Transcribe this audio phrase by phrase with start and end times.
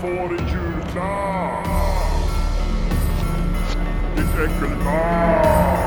[0.00, 1.66] får en julklapp!
[4.16, 5.78] Ditt äckelbarn!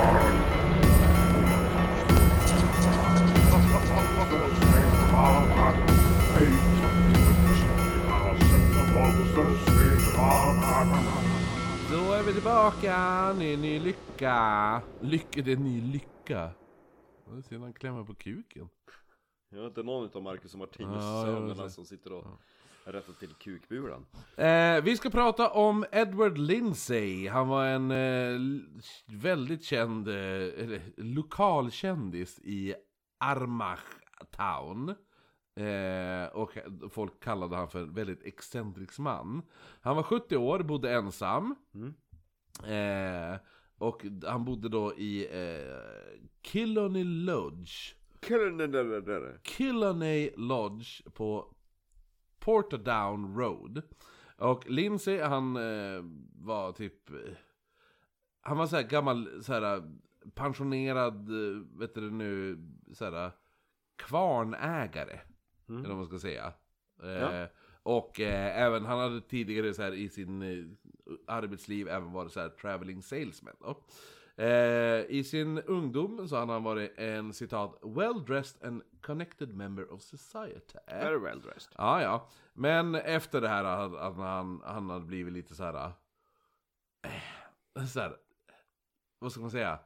[11.91, 14.81] Då är vi tillbaka, ny, ny lycka.
[15.01, 16.49] Lycka, det är ny lycka.
[17.29, 18.69] Jag ser han klämmer på kuken.
[19.49, 22.25] Jag har inte någon utav Marcus och Martinus Ja, jag sönerna som sitter och
[22.85, 24.05] rättar till kukbulan.
[24.35, 27.27] Eh, vi ska prata om Edward Lindsay.
[27.27, 28.39] Han var en eh,
[29.07, 32.73] väldigt känd, eh, eller lokalkändis i
[33.19, 33.81] Armagh
[34.37, 34.95] Town.
[35.55, 36.57] Eh, och
[36.91, 39.41] folk kallade han för en väldigt excentrisk man.
[39.81, 41.55] Han var 70 år, bodde ensam.
[42.67, 43.39] Eh,
[43.77, 47.93] och han bodde då i eh, Killoney Lodge.
[49.41, 51.55] Killoney Lodge på
[52.41, 53.81] Portadown Road.
[54.37, 56.03] Och Lindsay, han eh,
[56.35, 57.09] var typ...
[58.41, 59.83] Han var så här gammal, så här
[60.35, 62.57] pensionerad, eh, vet du nu,
[62.93, 63.31] så här
[63.95, 65.19] kvarnägare.
[65.67, 66.53] Eller vad man ska säga.
[67.03, 67.47] Eh, Ja.
[67.83, 70.65] Och eh, även, han hade tidigare så här i sin eh,
[71.27, 73.83] arbetsliv även varit så här traveling salesman då.
[74.41, 80.01] Eh, I sin ungdom så hade han varit en citat well-dressed and connected member of
[80.01, 80.77] society.
[80.87, 81.73] Very well dressed.
[81.77, 82.27] Ja, ja.
[82.53, 85.91] Men efter det här att att han, han hade blivit lite så här.
[87.77, 88.17] Eh, så här.
[89.19, 89.79] Vad ska man säga?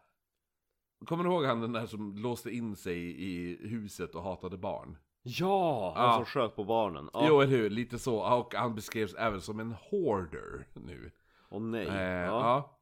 [1.06, 4.98] Kommer du ihåg han den där som låste in sig i huset och hatade barn?
[5.22, 5.94] Ja!
[5.96, 6.16] Han Ja.
[6.16, 7.10] som sköt på barnen.
[7.14, 7.26] Ja.
[7.28, 7.70] Jo, eller hur?
[7.70, 8.38] Lite så.
[8.40, 11.12] Och han beskrevs även som en hoarder nu.
[11.50, 11.88] Åh nej.
[11.88, 12.26] Eh, ja.
[12.26, 12.75] ja.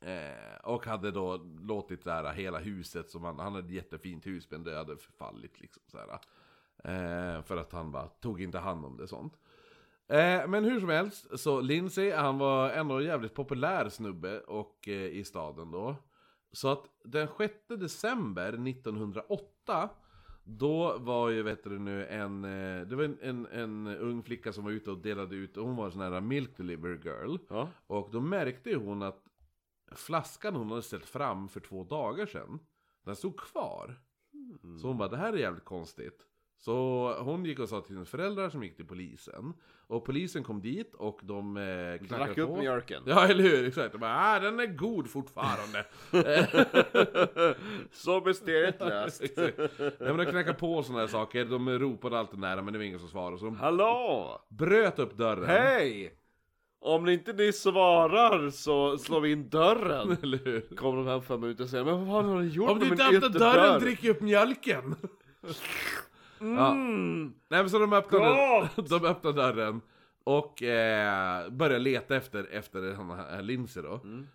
[0.00, 4.26] Eh, och hade då låtit det här hela huset, som han, han hade ett jättefint
[4.26, 6.18] hus men det hade förfallit liksom så här.
[6.84, 9.38] Eh, för att han bara tog inte hand om det sånt.
[10.08, 14.88] Eh, men hur som helst, så Lindsay, han var ändå en jävligt populär snubbe och,
[14.88, 15.96] eh, i staden då.
[16.52, 19.90] Så att den 6 december 1908
[20.44, 24.52] då var ju, vet du nu, en, eh, det var en, en, en ung flicka
[24.52, 27.36] som var ute och delade ut, hon var en sån här milk delivery girl.
[27.48, 27.68] Ja.
[27.86, 29.25] Och då märkte ju hon att
[29.92, 32.58] flaskan hon hade ställt fram för två dagar sedan,
[33.04, 34.00] den stod kvar.
[34.80, 36.22] Så hon bara, det här är jävligt konstigt.
[36.58, 36.72] Så
[37.20, 39.52] hon gick och sa till sina föräldrar som gick till polisen.
[39.88, 42.56] Och polisen kom dit och de eh, knackade Drack upp på.
[42.56, 43.02] mjölken.
[43.06, 43.68] Ja, eller hur?
[43.68, 43.92] Exakt.
[43.92, 45.84] De bara, ah, den är god fortfarande.
[47.92, 49.22] Så mysteriet löst.
[49.24, 49.58] Exakt.
[49.58, 51.44] Nej, men de knackade på sådana här saker.
[51.44, 53.38] De ropade alltid nära, men det var ingen som svarade.
[53.38, 54.40] Så de Hallå!
[54.48, 55.46] bröt upp dörren.
[55.46, 56.18] Hej!
[56.80, 60.16] Om inte ni svarar så slår vi in dörren.
[60.22, 60.76] Eller hur?
[60.76, 62.86] Kommer de hem fem minuter och säger Men vad fan har ni gjort Om du
[62.86, 64.94] inte öppnar ytterdörr?" dörren, drick upp mjölken!
[66.40, 66.70] Ja.
[66.70, 67.34] Mm.
[67.48, 68.24] Nej men så de öppnade,
[68.76, 68.88] Gott!
[69.00, 69.80] de öppnade dörren
[70.24, 74.00] och eh, började leta efter, efter den här Lindsay då.
[74.04, 74.26] Mm.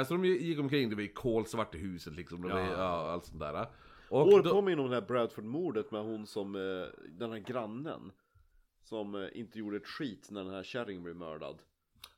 [0.00, 2.72] Eh, så de gick omkring, det var ju kolsvart i huset liksom, det var, Ja.
[2.76, 3.66] ja, allt sånt där.
[4.08, 8.12] Och År då, påminner om det här Bradford-mordet med hon som, eh, den här grannen
[8.82, 11.62] Som eh, inte gjorde ett skit när den här kärringen blev mördad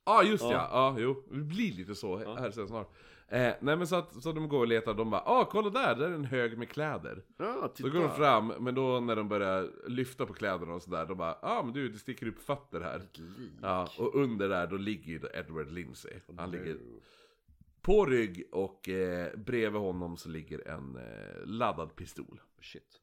[0.04, 0.50] Ja just ja.
[0.52, 0.68] Ja.
[0.72, 1.22] ja, jo.
[1.30, 2.90] Det blir lite så här sen snart.
[3.28, 5.94] Eh, nej men så, att, så de går och letar, de bara ah kolla där,
[5.94, 7.22] där är en hög med kläder.
[7.36, 7.88] Ja, Så titta!
[7.88, 11.36] går de fram, men då när de börjar lyfta på kläderna och sådär, de bara
[11.42, 13.02] ah men du det sticker upp fötter här.
[13.62, 16.12] Ja, och under där då ligger ju då Edward Lindsay.
[16.36, 16.52] Han No.
[16.56, 16.76] ligger
[17.80, 22.40] på rygg och eh, bredvid honom så ligger en eh, laddad pistol.
[22.60, 23.00] Shit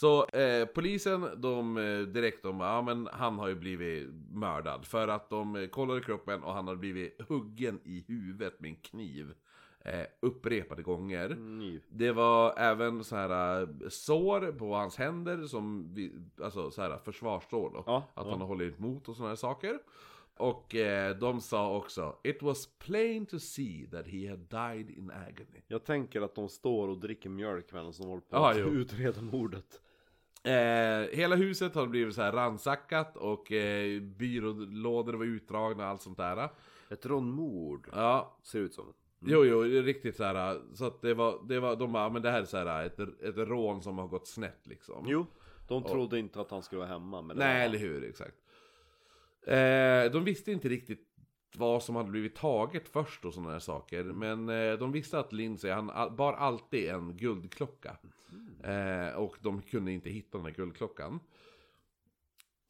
[0.00, 4.86] Så eh, polisen, de eh, direkt de ja men han har ju blivit mördad.
[4.86, 8.76] För att de eh, kollade kroppen och han hade blivit huggen i huvudet med en
[8.76, 9.34] kniv.
[9.80, 11.28] Eh, upprepade gånger.
[11.28, 11.82] Kniv.
[11.88, 16.98] Det var även så här eh, sår på hans händer som, vi, alltså så här
[16.98, 17.82] försvarssår då.
[17.86, 18.30] Ja, att ja.
[18.30, 19.78] han har hållit emot och såna här saker.
[20.36, 25.10] Och eh, de sa också It was plain to see that he had died in
[25.10, 25.62] agony.
[25.66, 28.66] Jag tänker att de står och dricker mjölk medan de håller på att jo.
[28.66, 29.80] utreda mordet
[30.46, 36.02] Eh, hela huset har blivit så här ransackat och eh, byrålådor var utdragna och allt
[36.02, 36.48] sånt där.
[36.88, 40.60] Ett rånmord Ja, ser ut som jo jo, det är riktigt så här.
[40.74, 42.98] Så att det var, det var, de bara, men det här är så här ett,
[42.98, 45.04] ett rån som har gått snett liksom.
[45.08, 45.26] Jo,
[45.68, 47.64] de trodde inte att han skulle vara hemma men det Nej, var...
[47.64, 48.36] eller hur, exakt.
[49.46, 51.05] Eh, de visste inte riktigt
[51.56, 54.04] vad som hade blivit taget först och sådana här saker.
[54.04, 57.96] Men eh, de visste att Lindsay, han bar alltid en guldklocka.
[58.62, 61.20] Eh, och de kunde inte hitta den här guldklockan.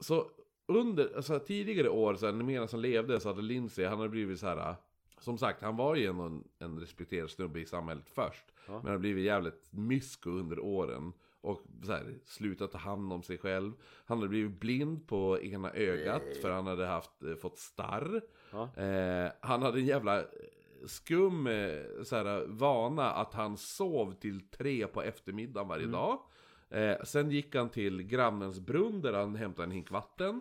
[0.00, 0.30] Så
[0.66, 4.40] under, alltså tidigare år, så här, medan han levde, så hade Lindsay, han hade blivit
[4.40, 4.74] så här.
[5.20, 8.44] Som sagt, han var ju en, en respekterad snubbe i samhället först.
[8.66, 11.12] Men han har blivit jävligt mysko under åren.
[11.46, 13.72] Och så här, slutat ta hand om sig själv.
[14.04, 18.20] Han hade blivit blind på ena ögat för han hade haft, eh, fått starr.
[18.52, 18.74] Ja.
[18.82, 20.26] Eh, han hade en jävla eh,
[20.86, 26.18] skum eh, så här, vana att han sov till tre på eftermiddagen varje dag.
[26.70, 30.40] Eh, sen gick han till grannens brunn där han hämtade en hink vatten.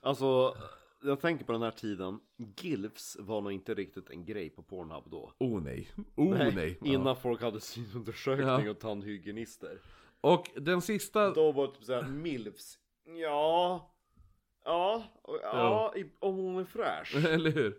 [0.00, 0.54] Alltså,
[1.02, 2.20] jag tänker på den här tiden.
[2.56, 5.32] Gilfs var nog inte riktigt en grej på Pornhub då.
[5.38, 6.78] Oh nej, oh nej.
[6.84, 7.14] Innan Ja.
[7.14, 8.70] folk hade synundersökning Ja.
[8.70, 9.78] och tandhygienister.
[10.20, 11.30] Och den sista...
[11.30, 12.78] Då var det typ såhär, milfs.
[13.04, 13.90] Ja.
[14.64, 15.02] Ja.
[15.22, 17.14] och- Ja, i, om hon är fräsch.
[17.26, 17.76] Eller hur?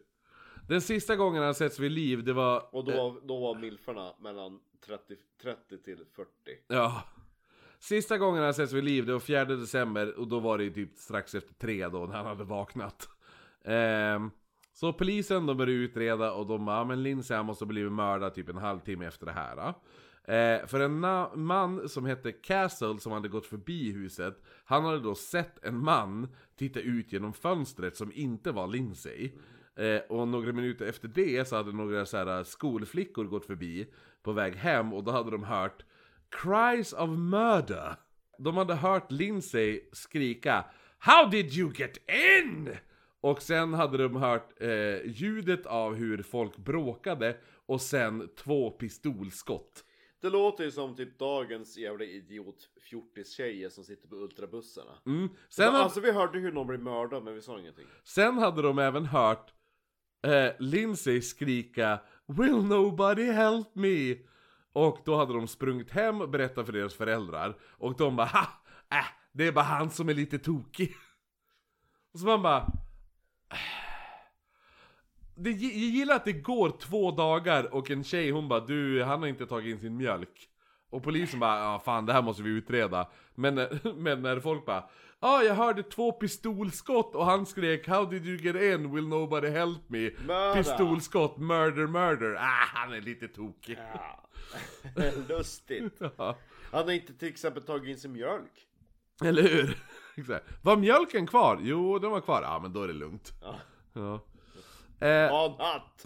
[0.67, 2.75] Den sista gången han setts vid liv, det var...
[2.75, 6.29] Och då, var- då var milfarna mellan 30, 30 till 40.
[6.67, 7.03] Ja.
[7.79, 10.97] Sista gången han setts vid liv, det var 4 december och då var det typ
[10.97, 13.09] strax efter tre då när han hade vaknat.
[13.65, 14.31] Ehm,
[14.73, 17.91] så polisen de började utreda och de bara, "Ja, men Lindsay han måste ha blivit
[17.91, 19.55] mördad typ en halvtimme efter det här.
[19.55, 19.73] Då.
[20.29, 20.99] Eh, för en
[21.35, 26.27] man som hette Castle som hade gått förbi huset, han hade då sett en man
[26.55, 29.31] titta ut genom fönstret som inte var Lindsay.
[29.75, 33.87] Eh, och några minuter efter det så hade några så här eh, skolflickor gått förbi
[34.23, 35.85] på väg hem och då hade de hört
[36.29, 37.95] Cries of murder.
[38.37, 40.65] De hade hört Lindsay skrika
[40.99, 41.97] How did you get
[42.41, 42.69] in?
[43.21, 49.85] Och sen hade de hört eh, ljudet av hur folk bråkade och sen två pistolskott.
[50.21, 54.91] Det låter ju som typ dagens jävla idiot fjortis-tjejer som sitter på ultrabussarna.
[55.05, 55.29] Mm.
[55.49, 57.85] Sen, ha- Alltså vi hörde hur någon blev mördad men vi sa ingenting.
[58.03, 59.53] sen hade de även hört
[60.27, 64.15] eh, Lindsay skrika Will nobody help me?
[64.73, 67.57] Och då hade de sprungit hem och berättat för deras föräldrar.
[67.61, 68.47] Och de bara ha!
[68.97, 70.95] Äh, det är bara han som är lite tokig.
[72.13, 72.57] Och så man bara...
[73.51, 73.88] "Äh."
[75.39, 79.19] Det, jag gillar att det går två dagar och en tjej hon bara du, han
[79.19, 80.49] har inte tagit in sin mjölk.
[80.89, 83.09] Och polisen bara, ja fan det här måste vi utreda.
[83.35, 83.55] Men,
[83.95, 84.89] men när folk bara,
[85.19, 88.95] ja jag hörde två pistolskott och han skrek How did you get in?
[88.95, 90.09] Will nobody help me?
[90.27, 90.53] Mörda.
[90.53, 92.35] Pistolskott, murder, murder.
[92.35, 93.77] Ah, han är lite tokig.
[93.93, 94.29] Ja.
[95.29, 96.01] Lustigt.
[96.17, 96.37] Ja.
[96.71, 98.67] Han har inte till exempel tagit in sin mjölk.
[99.23, 99.77] Eller hur?
[100.61, 101.59] Var mjölken kvar?
[101.61, 102.41] Jo, den var kvar.
[102.41, 103.33] Ja, men då är det lugnt.
[103.41, 103.55] Ja.
[103.93, 104.25] Ja.
[104.99, 106.05] Eh, Annat.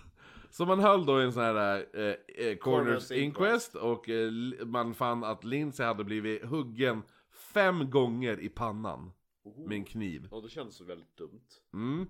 [0.50, 4.32] så man höll då en sån här eh, eh, Corners Inquest och eh,
[4.66, 9.12] man fann att Lindsay hade blivit huggen fem gånger i pannan
[9.56, 10.28] med en kniv.
[10.30, 11.48] Ja det känns väldigt dumt.
[11.72, 12.06] Mm.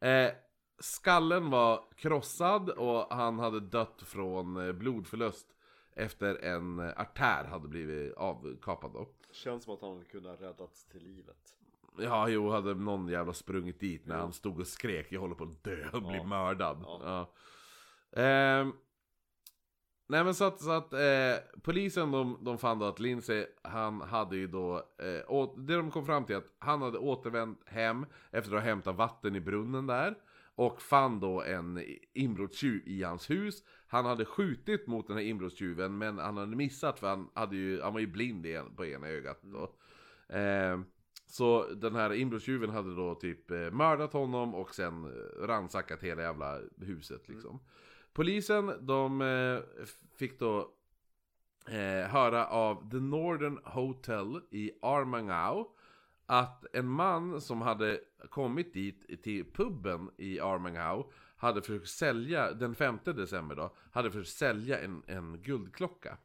[0.00, 0.32] Eh,
[0.78, 5.46] skallen var krossad och han hade dött från eh, blodförlust
[5.92, 9.08] efter en artär hade blivit avkapad då.
[9.32, 11.59] Känns som att han kunde ha räddats till livet.
[11.98, 15.44] Ja, jo, hade någon jävla sprungit dit när han stod och skrek Jag håller på
[15.44, 16.24] att dö och bli Ja.
[16.24, 16.84] mördad.
[16.86, 17.34] Ja.
[18.22, 18.72] Ehm,
[20.08, 24.00] nej men så att, så att eh, polisen de, de fann då att Lindsay, han
[24.00, 28.06] hade ju då, eh, å, det de kom fram till att han hade återvänt hem
[28.30, 30.14] efter att ha hämtat vatten i brunnen där.
[30.54, 33.62] Och fann då en inbrottstjuv i hans hus.
[33.86, 37.82] Han hade skjutit mot den här inbrottstjuven men han hade missat för han, hade ju,
[37.82, 39.72] han var ju blind i en, på ena ögat då.
[40.36, 40.84] Ehm,
[41.30, 46.22] så den här inbrottstjuven hade då typ eh, mördat honom och sen eh, ransackat hela
[46.22, 47.60] jävla huset liksom.
[48.12, 50.58] Polisen, de eh, fick då
[51.68, 55.66] eh, höra av The Northern Hotel i Armangau
[56.26, 61.04] att en man som hade kommit dit till puben i Armangau
[61.36, 66.18] hade försökt sälja, den 5 december då, hade försökt sälja en, en guldklocka.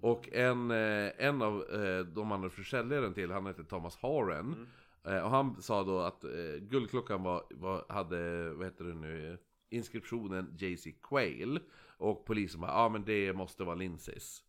[0.00, 4.66] Och en, eh, en av eh, de sälja den till, han hette Thomas Horan.
[5.04, 6.24] Eh, och han sa då att
[6.60, 9.38] guldklockan var, var, hade, vad heter det nu,
[9.70, 11.60] inskriptionen JC Quayle.
[11.96, 14.42] Och polisen bara, ja ah, men det måste vara Lindsays.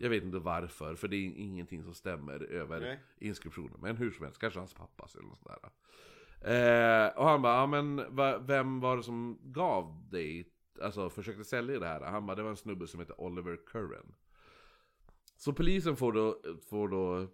[0.00, 3.00] Jag vet inte varför, för det är ingenting som stämmer över Nej.
[3.18, 3.78] inskriptionen.
[3.80, 5.58] Men hur som helst, kanske hans pappas eller något sådär.
[6.40, 10.52] Eh, och han bara, ja men va, vem var det som gav dig,
[10.82, 12.00] alltså försökte sälja det här?
[12.00, 14.14] Han bara, det var en snubbe som heter Oliver Curran.
[15.36, 16.40] Så polisen får då,
[16.70, 17.26] får då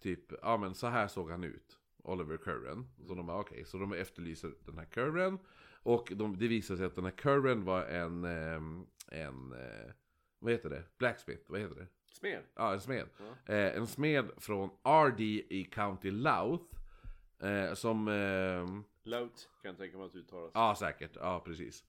[0.00, 1.78] typ, ja men så här såg han ut.
[2.02, 2.88] Oliver Curran.
[3.06, 5.38] Så de bara okej, så de efterlyser den här Curran.
[5.82, 9.92] Och de, det visar sig att den här Curran var en, ehm, en, eh,
[10.38, 10.84] vad heter det?
[10.98, 11.86] Blacksmith, vad heter det?
[12.12, 12.42] Smed.
[12.54, 13.06] Ja, en smed.
[13.46, 15.20] Eh, en smed från RD
[15.50, 16.64] i County Louth.
[17.38, 20.50] Eh, som, ehm, Lout kan jag tänka mig att uttalas.
[20.54, 21.84] ja säkert, ja precis.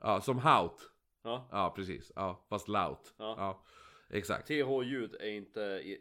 [0.00, 0.90] Ja, som Hout.
[1.22, 1.48] Ja.
[1.50, 2.12] Ja, precis.
[2.16, 3.10] Ja, fast Louth.
[3.16, 3.34] Ja.
[3.38, 3.62] ja
[4.10, 4.48] exakt.
[4.48, 5.60] TH-ljud är inte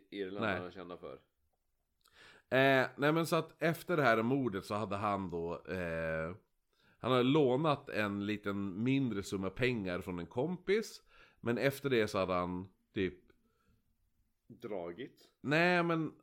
[0.10, 1.13] irländarna kända för.
[2.50, 6.36] Eh, nej men så att efter det här mordet så hade han då eh,
[7.00, 11.01] Han hade lånat en liten mindre summa pengar från en kompis
[11.39, 13.13] Men efter det så hade han typ
[14.48, 15.29] Dragit.
[15.41, 16.13] Nej men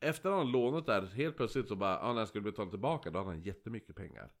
[0.00, 3.18] efter han lånat där, helt plötsligt så bara, ja när jag skulle betala tillbaka då
[3.18, 4.32] hade han jättemycket pengar.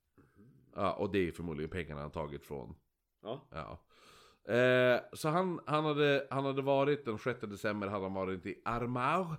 [0.74, 2.74] Ja, och det är förmodligen pengarna han tagit från,
[3.22, 3.48] Ja.
[3.50, 3.80] ja.
[4.50, 8.62] Eh, så han, han, hade, han hade varit, den 6 december hade han varit i
[8.64, 9.32] Armagh.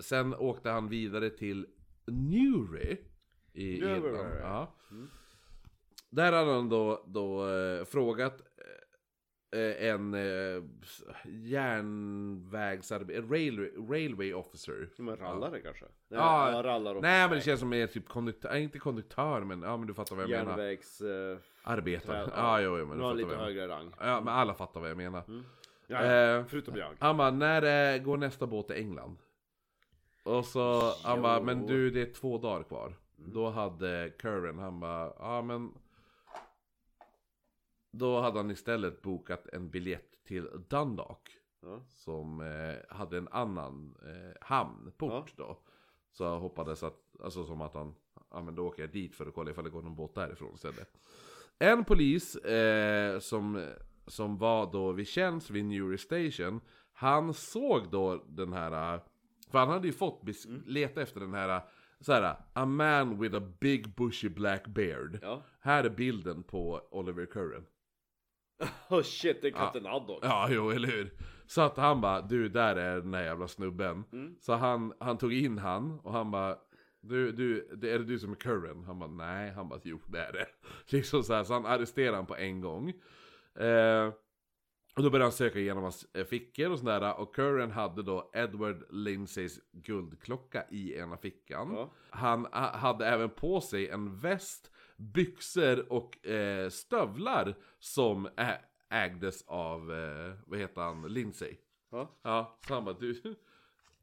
[0.00, 1.66] Sen åkte han vidare till
[2.06, 2.96] Newry.
[3.52, 3.76] I.
[3.76, 4.34] Irland.
[4.42, 4.74] Ja.
[6.10, 8.46] Där hade han då, då eh, frågat eh,
[9.56, 10.62] en eh,
[11.24, 14.88] järnvägsarbetare, railway, railway officer.
[14.96, 15.84] Som en rallare kanske?
[16.08, 19.62] Nej, Ja, ja rallar Nej men det känns som mer typ konduktör, inte konduktör men
[19.62, 20.50] ja men du fattar vad jag menar.
[20.58, 21.00] Järnvägs...
[21.00, 22.24] Eh, Arbetare.
[22.24, 23.56] trä- Ja, jo, jo men du har fattar lite vad jag menar.
[23.60, 23.92] högre rang.
[24.00, 25.22] Ja men alla fattar vad jag menar.
[25.86, 26.38] Ja, ja.
[26.38, 26.90] Eh, Förutom jag.
[26.98, 29.16] Han bara, när eh, går nästa båt till England?
[30.22, 32.92] Och så, han bara, men du det är två dagar kvar.
[33.16, 35.70] Då hade Curran, han bara, ja men...
[37.90, 41.28] Då hade han istället bokat en biljett till Dundalk.
[41.62, 41.82] Ja.
[41.88, 45.58] Som eh, hade en annan eh, hamnport då.
[46.12, 47.94] Så jag hoppades att, alltså som att han,
[48.30, 50.54] ja men då åker jag dit för att kolla ifall det går någon båt därifrån
[50.54, 50.90] istället.
[51.58, 53.66] En polis eh, som,
[54.06, 56.60] som var då vid tjänst vid Newry Station,
[56.92, 59.00] han såg då den här,
[59.50, 61.62] för han hade ju fått bes- leta efter den här,
[62.00, 65.18] så här, a man with a big bushy black beard.
[65.22, 65.42] Ja.
[65.60, 67.66] Här är bilden på Oliver Curran.
[68.90, 70.18] Oh shit, det är katten Haddock.
[70.22, 71.12] Ja, jo, eller hur?
[71.46, 74.04] Så att han bara, du där är den där jävla snubben.
[74.40, 76.56] Så han, han tog in han och han bara,
[77.00, 78.84] du, du, det är det du som är Curran?
[78.84, 79.50] Han bara, nej.
[79.52, 80.46] Han bara, jo det är det.
[80.96, 82.88] Liksom så här, så han arresterade han på en gång.
[83.58, 84.12] Eh,
[84.96, 87.20] och då började han söka igenom hans eh, fickor och sådär.
[87.20, 91.72] Och Curran hade då Edward Lindsays guldklocka i ena fickan.
[91.72, 91.92] Ja.
[92.10, 99.42] Han ha- hade även på sig en väst, byxor och eh, stövlar som ä- ägdes
[99.46, 101.56] av, eh, vad heter han, Lindsay.
[101.90, 102.18] Ja.
[102.22, 103.22] Ja, så han bara, du...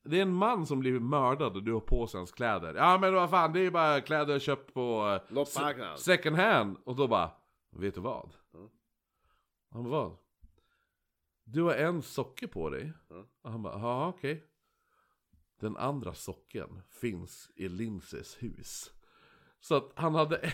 [0.08, 2.74] Det är en man som blivit mördad och du har på sig hans kläder.
[2.76, 6.00] Ja men vad fan, det är ju bara kläder jag köpt på eh, Loppmarknad.
[6.00, 6.78] second hand.
[6.84, 7.32] Och då bara,
[7.72, 8.34] vet du vad?
[8.54, 8.70] Ja.
[9.72, 10.18] Han bara, vad?
[11.44, 12.94] Du har en socke på dig.
[13.10, 13.26] Ja.
[13.42, 14.44] Och han bara, ja okej.
[15.60, 18.92] Den andra socken finns i Lindsays hus.
[19.60, 20.52] Så att han hade...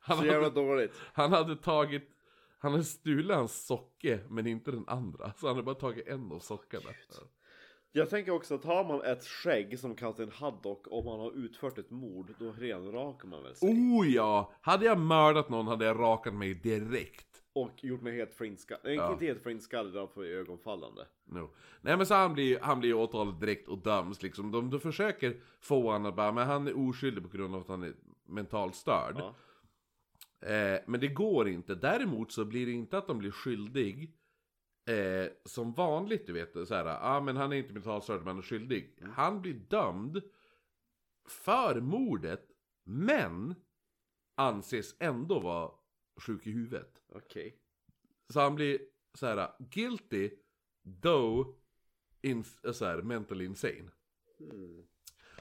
[0.00, 0.92] Han Så jävla hade, dåligt.
[1.12, 2.08] han hade tagit...
[2.58, 5.32] Han hade stulit hans socke, men inte den andra.
[5.36, 6.84] Så han hade bara tagit en av sockarna.
[7.92, 11.78] Jag tänker också att har man ett skägg som kapten Haddock och man har utfört
[11.78, 13.68] ett mord, då renrakar man väl sig.
[13.68, 14.52] Oh ja!
[14.60, 17.26] Hade jag mördat någon hade jag rakat mig direkt.
[17.52, 18.82] Och gjort mig helt flintskallig.
[18.84, 19.12] Nej, Ja.
[19.12, 21.06] inte helt flintskallig, utan för ögonfallande.
[21.24, 21.50] No.
[21.80, 24.50] Nej men så han blir, han blir åtalad direkt och döms liksom.
[24.50, 27.68] De, de försöker få honom att bara, men han är oskyldig på grund av att
[27.68, 27.92] han är
[28.26, 29.14] mentalt störd.
[29.18, 29.34] Ja.
[30.40, 31.74] Eh, men det går inte.
[31.74, 34.16] Däremot så blir det inte att de blir skyldig.
[34.88, 38.26] Eh, som vanligt du vet, så här, ah, men han är inte mentalt störd men
[38.26, 38.98] han är skyldig.
[39.12, 40.22] Han blir dömd
[41.28, 42.50] för mordet,
[42.84, 43.54] men
[44.34, 45.70] anses ändå vara
[46.16, 47.02] sjuk i huvudet.
[47.08, 47.56] Okej.
[48.28, 48.78] Så han blir
[49.14, 50.30] så här guilty,
[51.02, 51.56] though
[52.22, 53.90] in, så här, mentally insane.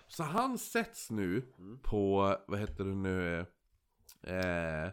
[0.07, 1.41] Så han sätts nu
[1.83, 3.45] på, vad heter det nu?
[4.23, 4.91] Eh,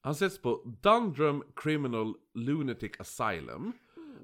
[0.00, 3.72] han sätts på Dundrum Criminal Lunatic Asylum.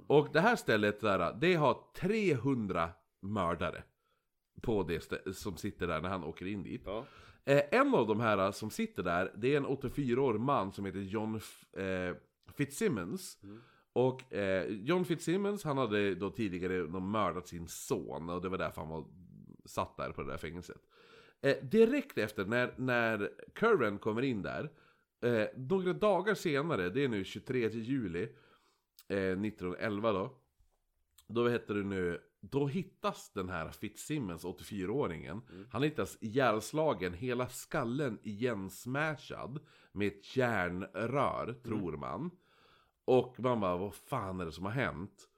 [0.06, 2.90] Och det här stället där, det har 300
[3.22, 3.82] mördare.
[4.62, 6.82] På det som sitter där när han åker in dit.
[6.84, 7.04] Ja.
[7.44, 10.98] Eh, en av de här som sitter där, det är en 84-årig man som heter
[11.00, 12.14] John F- eh,
[12.56, 13.38] Fitzsimmons.
[13.92, 18.80] Och eh, John Fitzsimmons, han hade då tidigare mördat sin son och det var därför
[18.80, 19.04] han var
[19.64, 20.80] satt där på det där fängelset.
[21.44, 24.70] Eh, direkt efter när, när Curran kommer in där,
[25.22, 28.22] eh, några dagar senare, det är nu 23 juli
[29.08, 30.38] eh, 1911 då.
[31.26, 35.40] Då heter det nu, då hittas den här Fitzsimmons, 84-åringen.
[35.70, 39.58] Han hittas ihjälslagen, hela skallen igensmashad
[39.92, 42.30] med ett järnrör, tror man.
[43.04, 45.28] Och man bara, vad fan är det som har hänt?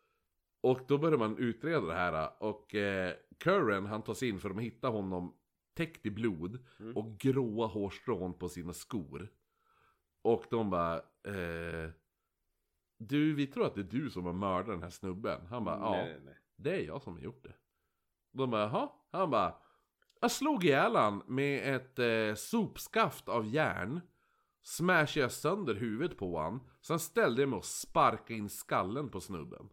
[0.60, 4.56] Och då börjar man utreda det här och eh, Curran han tas in för att
[4.56, 5.34] de hittar honom
[5.76, 6.58] täckt i blod
[6.94, 9.28] och gråa hårstrån på sina skor.
[10.22, 11.90] Och de bara, eh,
[12.98, 15.46] du vi tror att det är du som har mördat den här snubben.
[15.46, 15.90] Han bara, ja.
[15.90, 16.38] Nej, nej.
[16.56, 17.54] Det är jag som har gjort det.
[18.32, 18.88] De bara, jaha?
[19.10, 19.54] Han bara,
[20.20, 24.00] jag slog ihjäl han med ett eh, sopskaft av järn.
[24.62, 26.60] Smashade jag sönder huvudet på han.
[26.80, 29.68] Sen ställde jag mig och sparkade in skallen på snubben.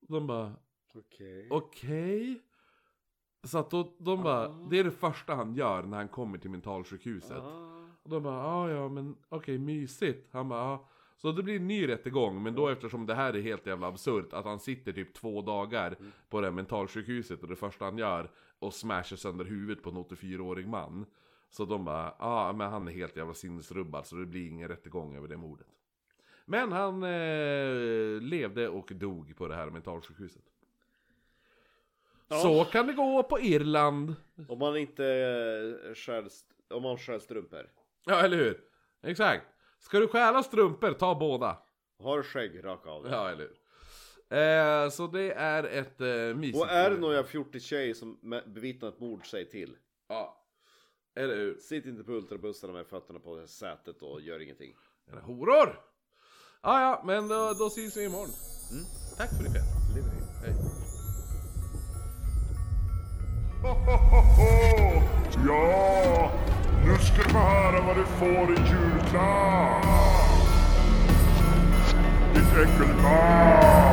[0.00, 0.52] De bara,
[0.94, 1.48] Okej.
[1.50, 2.42] okej?
[3.42, 6.50] Så att då, de bara, det är det första han gör när han kommer till
[6.50, 7.42] mentalsjukhuset.
[7.42, 7.76] Ah.
[8.02, 10.28] Och de bara, ah, ja men okej mysigt.
[10.32, 10.88] Han bara, ah.
[11.16, 14.32] Så det blir en ny rättegång, men då eftersom det här är helt jävla absurt,
[14.32, 15.96] att han sitter typ två dagar
[16.28, 19.96] på det här mentalsjukhuset och det första han gör, och smashar sönder huvudet på en
[19.96, 21.06] 84-årig man.
[21.50, 24.68] Så de bara, ja ah, men han är helt jävla sinnesrubbad, så det blir ingen
[24.68, 25.66] rättegång över det mordet.
[26.44, 30.44] Men han eh, levde och dog på det här mentalsjukhuset.
[32.28, 32.36] Ja.
[32.42, 34.14] Så kan det gå på Irland.
[34.48, 36.28] Om man inte eh, stjäl,
[36.70, 37.70] om man stjäl strumpor.
[38.04, 38.60] Ja, eller hur?
[39.02, 39.46] Exakt.
[39.78, 41.58] Ska du stjäla strumpor, ta båda.
[42.02, 43.10] Har skägg, raka av det.
[43.10, 43.56] Ja, eller hur?
[44.38, 46.58] Eh, så det är ett eh, mysigt...
[46.58, 49.76] Och är det fjortis tjej som me- bevittnar ett mord, säg till.
[50.08, 50.42] Ja.
[51.14, 51.58] Eller hur?
[51.58, 54.74] Sitt inte på ultrabussarna med fötterna på det sätet och gör ingenting.
[55.10, 55.80] Eller horor!
[56.62, 58.30] Ja, ja, men då, då syns vi imorgon.
[58.72, 58.84] Mm.
[59.16, 59.62] Tack för ikväll.
[59.62, 59.75] Hej.
[67.16, 69.82] Ska du få höra vad du får i julklapp.
[72.34, 73.85] Ditt äckelbarn.